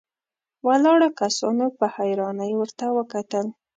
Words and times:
ولاړو 0.67 1.09
کسانو 1.19 1.65
په 1.77 1.85
حيرانۍ 1.95 2.51
ورته 2.57 2.85
وکتل. 2.97 3.45